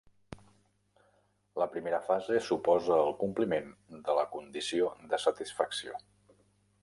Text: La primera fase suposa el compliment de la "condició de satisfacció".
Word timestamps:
La 1.63 1.67
primera 1.73 1.99
fase 2.07 2.39
suposa 2.47 2.97
el 3.09 3.13
compliment 3.23 3.69
de 4.09 4.17
la 4.21 4.25
"condició 4.37 4.89
de 5.13 5.19
satisfacció". 5.27 6.01